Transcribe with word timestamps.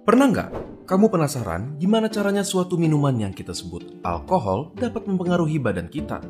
Pernah 0.00 0.32
nggak 0.32 0.50
kamu 0.88 1.12
penasaran 1.12 1.76
gimana 1.76 2.08
caranya 2.08 2.40
suatu 2.40 2.80
minuman 2.80 3.12
yang 3.20 3.36
kita 3.36 3.52
sebut 3.52 4.00
alkohol 4.00 4.72
dapat 4.72 5.04
mempengaruhi 5.04 5.60
badan 5.60 5.92
kita? 5.92 6.24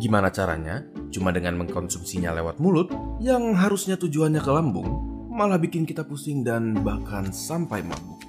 Gimana 0.00 0.32
caranya? 0.32 0.88
Cuma 1.12 1.28
dengan 1.28 1.60
mengkonsumsinya 1.60 2.32
lewat 2.32 2.64
mulut 2.64 2.88
yang 3.20 3.52
harusnya 3.52 4.00
tujuannya 4.00 4.40
ke 4.40 4.48
lambung, 4.48 4.88
malah 5.28 5.60
bikin 5.60 5.84
kita 5.84 6.00
pusing 6.00 6.40
dan 6.40 6.80
bahkan 6.80 7.28
sampai 7.28 7.84
mabuk. 7.84 8.24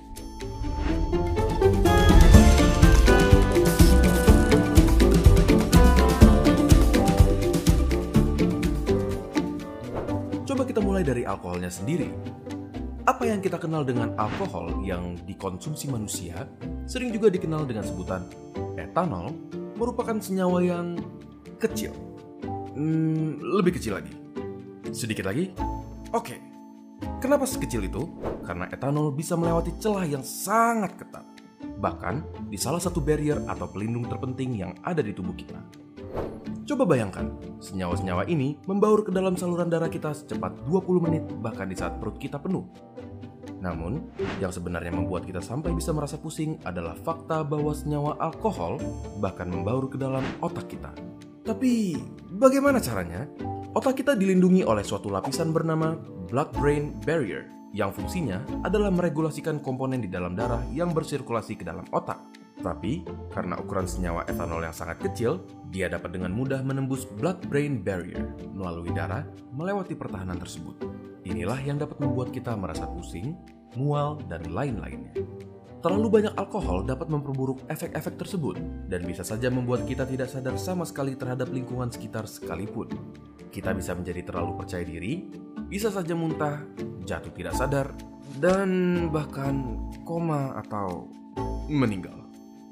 Coba 10.43 10.67
kita 10.67 10.83
mulai 10.83 11.07
dari 11.07 11.23
alkoholnya 11.23 11.71
sendiri. 11.71 12.11
Apa 13.05 13.29
yang 13.29 13.37
kita 13.37 13.61
kenal 13.61 13.85
dengan 13.85 14.17
alkohol 14.17 14.81
yang 14.81 15.13
dikonsumsi 15.29 15.93
manusia 15.93 16.49
sering 16.89 17.13
juga 17.13 17.29
dikenal 17.29 17.69
dengan 17.69 17.85
sebutan 17.85 18.25
etanol 18.81 19.29
merupakan 19.77 20.17
senyawa 20.17 20.65
yang 20.65 20.97
kecil. 21.61 21.93
Hmm, 22.73 23.37
lebih 23.61 23.77
kecil 23.77 24.01
lagi. 24.01 24.09
Sedikit 24.89 25.29
lagi? 25.29 25.53
Oke. 26.17 26.41
Kenapa 27.21 27.45
sekecil 27.45 27.85
itu? 27.85 28.09
Karena 28.41 28.65
etanol 28.73 29.13
bisa 29.13 29.37
melewati 29.37 29.77
celah 29.77 30.09
yang 30.09 30.25
sangat 30.25 30.97
ketat. 30.97 31.29
Bahkan 31.61 32.49
di 32.49 32.57
salah 32.57 32.81
satu 32.81 33.05
barrier 33.05 33.37
atau 33.45 33.69
pelindung 33.69 34.09
terpenting 34.09 34.57
yang 34.57 34.73
ada 34.81 35.05
di 35.05 35.13
tubuh 35.13 35.37
kita. 35.37 35.84
Coba 36.65 36.83
bayangkan, 36.89 37.29
senyawa-senyawa 37.61 38.25
ini 38.25 38.57
membaur 38.65 39.05
ke 39.05 39.13
dalam 39.13 39.37
saluran 39.37 39.69
darah 39.69 39.89
kita 39.89 40.17
secepat 40.17 40.65
20 40.65 41.05
menit 41.05 41.23
bahkan 41.37 41.69
di 41.69 41.77
saat 41.77 42.01
perut 42.01 42.17
kita 42.17 42.41
penuh. 42.41 42.65
Namun, 43.61 44.01
yang 44.41 44.49
sebenarnya 44.49 44.89
membuat 44.89 45.29
kita 45.29 45.41
sampai 45.41 45.73
bisa 45.73 45.93
merasa 45.93 46.17
pusing 46.17 46.57
adalah 46.65 46.97
fakta 46.97 47.45
bahwa 47.45 47.73
senyawa 47.73 48.17
alkohol 48.17 48.81
bahkan 49.21 49.45
membaur 49.45 49.89
ke 49.89 49.97
dalam 49.97 50.25
otak 50.41 50.69
kita. 50.69 50.89
Tapi, 51.45 51.97
bagaimana 52.33 52.81
caranya? 52.81 53.29
Otak 53.77 54.01
kita 54.01 54.17
dilindungi 54.17 54.65
oleh 54.65 54.81
suatu 54.81 55.13
lapisan 55.13 55.53
bernama 55.53 55.93
blood-brain 56.31 56.97
barrier 57.05 57.45
yang 57.75 57.91
fungsinya 57.91 58.41
adalah 58.63 58.87
meregulasikan 58.87 59.59
komponen 59.59 59.99
di 59.99 60.07
dalam 60.07 60.31
darah 60.31 60.63
yang 60.71 60.95
bersirkulasi 60.95 61.59
ke 61.59 61.63
dalam 61.67 61.83
otak. 61.91 62.44
Tapi, 62.63 63.03
karena 63.35 63.59
ukuran 63.59 63.85
senyawa 63.85 64.23
etanol 64.31 64.63
yang 64.63 64.75
sangat 64.75 65.03
kecil, 65.03 65.43
dia 65.69 65.91
dapat 65.91 66.15
dengan 66.15 66.31
mudah 66.31 66.63
menembus 66.63 67.03
blood-brain 67.19 67.83
barrier 67.83 68.31
melalui 68.55 68.89
darah 68.95 69.27
melewati 69.51 69.93
pertahanan 69.93 70.39
tersebut. 70.39 70.79
Inilah 71.25 71.59
yang 71.61 71.81
dapat 71.81 71.99
membuat 71.99 72.31
kita 72.31 72.55
merasa 72.55 72.87
pusing, 72.87 73.35
mual, 73.75 74.21
dan 74.31 74.45
lain-lainnya. 74.53 75.11
Terlalu 75.85 76.07
banyak 76.09 76.33
alkohol 76.33 76.81
dapat 76.81 77.13
memperburuk 77.13 77.61
efek-efek 77.69 78.17
tersebut 78.17 78.57
dan 78.89 79.05
bisa 79.05 79.21
saja 79.21 79.53
membuat 79.53 79.85
kita 79.85 80.01
tidak 80.09 80.33
sadar 80.33 80.57
sama 80.57 80.81
sekali 80.81 81.13
terhadap 81.13 81.53
lingkungan 81.53 81.93
sekitar 81.93 82.25
sekalipun. 82.25 82.89
Kita 83.53 83.69
bisa 83.69 83.93
menjadi 83.93 84.25
terlalu 84.25 84.57
percaya 84.57 84.81
diri, 84.81 85.29
bisa 85.69 85.93
saja 85.93 86.17
muntah, 86.17 86.65
jatuh 87.05 87.29
tidak 87.37 87.53
sadar, 87.53 87.93
dan 88.41 88.69
bahkan 89.13 89.77
koma 90.09 90.57
atau 90.65 91.05
meninggal. 91.69 92.24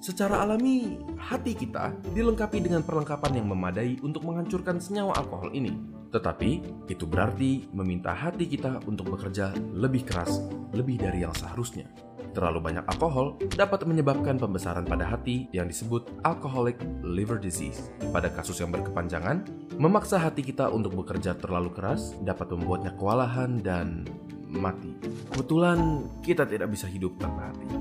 Secara 0.04 0.44
alami, 0.44 1.00
hati 1.16 1.56
kita 1.56 1.96
dilengkapi 2.12 2.60
dengan 2.60 2.84
perlengkapan 2.84 3.40
yang 3.40 3.48
memadai 3.48 4.04
untuk 4.04 4.28
menghancurkan 4.28 4.76
senyawa 4.76 5.16
alkohol 5.16 5.56
ini. 5.56 5.80
Tetapi, 6.12 6.60
itu 6.92 7.08
berarti 7.08 7.72
meminta 7.72 8.12
hati 8.12 8.44
kita 8.52 8.84
untuk 8.84 9.16
bekerja 9.16 9.56
lebih 9.72 10.04
keras, 10.04 10.44
lebih 10.76 11.00
dari 11.00 11.24
yang 11.24 11.32
seharusnya. 11.32 11.88
Terlalu 12.36 12.60
banyak 12.60 12.84
alkohol 12.84 13.40
dapat 13.56 13.88
menyebabkan 13.88 14.36
pembesaran 14.36 14.84
pada 14.84 15.08
hati 15.08 15.48
yang 15.56 15.72
disebut 15.72 16.12
alcoholic 16.28 16.76
liver 17.08 17.40
disease. 17.40 17.88
Pada 18.12 18.28
kasus 18.28 18.60
yang 18.60 18.76
berkepanjangan, 18.76 19.48
memaksa 19.80 20.20
hati 20.20 20.44
kita 20.44 20.68
untuk 20.68 21.00
bekerja 21.00 21.40
terlalu 21.40 21.72
keras 21.72 22.12
dapat 22.28 22.52
membuatnya 22.52 22.92
kewalahan 23.00 23.56
dan 23.64 24.04
mati. 24.52 25.00
Kebetulan 25.32 26.12
kita 26.20 26.44
tidak 26.44 26.76
bisa 26.76 26.92
hidup 26.92 27.16
tanpa 27.24 27.56
hati. 27.56 27.72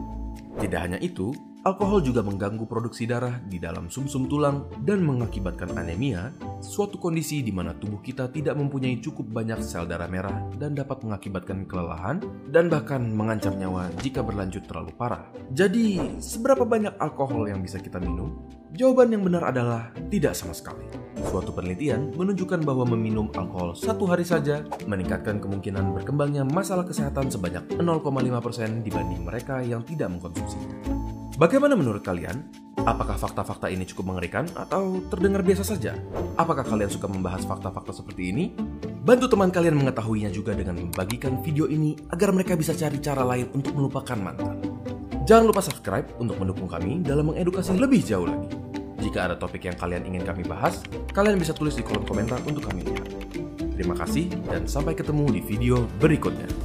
Tidak 0.62 0.78
hanya 0.78 1.03
itu, 1.03 1.34
alkohol 1.62 2.03
juga 2.03 2.27
mengganggu 2.27 2.67
produksi 2.67 3.06
darah 3.06 3.39
di 3.47 3.62
dalam 3.62 3.87
sumsum 3.87 4.27
-sum 4.27 4.31
tulang 4.31 4.56
dan 4.83 5.03
mengakibatkan 5.03 5.71
anemia, 5.78 6.34
suatu 6.59 6.99
kondisi 6.99 7.43
di 7.43 7.55
mana 7.55 7.75
tubuh 7.75 8.03
kita 8.03 8.31
tidak 8.34 8.59
mempunyai 8.59 8.99
cukup 8.99 9.31
banyak 9.31 9.62
sel 9.62 9.87
darah 9.87 10.11
merah 10.11 10.43
dan 10.59 10.75
dapat 10.75 11.06
mengakibatkan 11.06 11.65
kelelahan 11.71 12.19
dan 12.51 12.67
bahkan 12.67 13.03
mengancam 13.03 13.55
nyawa 13.55 13.89
jika 14.03 14.21
berlanjut 14.27 14.67
terlalu 14.67 14.91
parah. 14.99 15.31
Jadi, 15.55 16.19
seberapa 16.19 16.67
banyak 16.67 16.99
alkohol 16.99 17.47
yang 17.47 17.62
bisa 17.62 17.78
kita 17.78 18.03
minum? 18.03 18.43
Jawaban 18.72 19.12
yang 19.12 19.22
benar 19.22 19.53
adalah 19.53 19.93
tidak 20.09 20.33
sama 20.33 20.56
sekali. 20.56 20.83
Suatu 21.28 21.53
penelitian 21.53 22.09
menunjukkan 22.17 22.65
bahwa 22.65 22.89
meminum 22.89 23.28
alkohol 23.37 23.77
satu 23.77 24.09
hari 24.09 24.25
saja 24.25 24.65
meningkatkan 24.89 25.39
kemungkinan 25.39 25.93
berkembangnya 25.93 26.43
masalah 26.43 26.89
kesehatan 26.89 27.28
sebanyak 27.28 27.69
0,5% 27.77 28.81
dibanding 28.81 29.22
mereka 29.22 29.61
yang 29.61 29.84
tidak 29.84 30.09
mengkonsumsinya. 30.09 31.12
Bagaimana 31.42 31.75
menurut 31.75 32.06
kalian? 32.06 32.38
Apakah 32.86 33.19
fakta-fakta 33.19 33.66
ini 33.66 33.82
cukup 33.82 34.14
mengerikan 34.14 34.47
atau 34.54 35.03
terdengar 35.10 35.42
biasa 35.42 35.75
saja? 35.75 35.98
Apakah 36.38 36.62
kalian 36.62 36.86
suka 36.86 37.10
membahas 37.10 37.42
fakta-fakta 37.42 37.91
seperti 37.91 38.30
ini? 38.30 38.54
Bantu 39.03 39.26
teman 39.26 39.50
kalian 39.50 39.75
mengetahuinya 39.75 40.30
juga 40.30 40.54
dengan 40.54 40.78
membagikan 40.78 41.42
video 41.42 41.66
ini 41.66 41.98
agar 42.14 42.30
mereka 42.30 42.54
bisa 42.54 42.78
cari 42.78 43.03
cara 43.03 43.26
lain 43.26 43.50
untuk 43.58 43.75
melupakan 43.75 44.14
mantan. 44.14 44.62
Jangan 45.26 45.50
lupa 45.50 45.66
subscribe 45.66 46.06
untuk 46.22 46.38
mendukung 46.38 46.70
kami 46.70 47.03
dalam 47.03 47.34
mengedukasi 47.34 47.74
lebih 47.74 48.06
jauh 48.06 48.30
lagi. 48.30 48.47
Jika 49.03 49.26
ada 49.26 49.34
topik 49.34 49.66
yang 49.66 49.74
kalian 49.74 50.06
ingin 50.06 50.22
kami 50.22 50.47
bahas, 50.47 50.78
kalian 51.10 51.42
bisa 51.42 51.50
tulis 51.50 51.74
di 51.74 51.82
kolom 51.82 52.06
komentar 52.06 52.38
untuk 52.47 52.70
kami 52.70 52.86
lihat. 52.86 53.10
Terima 53.74 53.98
kasih 53.98 54.30
dan 54.47 54.70
sampai 54.70 54.94
ketemu 54.94 55.26
di 55.34 55.42
video 55.42 55.91
berikutnya. 55.98 56.62